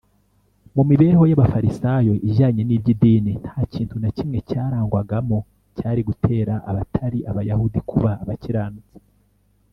mu 0.75 0.83
mibereho 0.89 1.23
y’abafarisayo 1.29 2.13
ijyanye 2.29 2.61
n’iby’idini, 2.65 3.31
nta 3.41 3.57
kintu 3.73 3.95
na 4.01 4.09
kimwe 4.17 4.37
cyarangwagamo 4.49 5.37
cyari 5.77 6.01
gutera 6.07 6.53
abatari 6.69 7.19
abayahudi 7.29 7.79
kuba 7.89 8.11
abakiranutsi 8.23 8.97